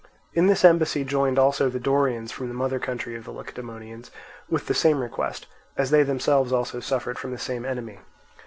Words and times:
In 0.33 0.47
this 0.47 0.65
embassy 0.65 1.03
joined 1.03 1.37
also 1.37 1.69
the 1.69 1.79
Dorians 1.79 2.31
from 2.31 2.47
the 2.47 2.55
mother 2.55 2.79
country 2.79 3.15
of 3.15 3.23
the 3.23 3.29
Lacedaemonians, 3.31 4.09
with 4.49 4.65
the 4.65 4.73
same 4.73 4.99
request, 4.99 5.45
as 5.77 5.91
they 5.91 6.01
themselves 6.01 6.51
also 6.51 6.79
suffered 6.79 7.19
from 7.19 7.29
the 7.29 7.37
same 7.37 7.65
enemy. 7.65 7.99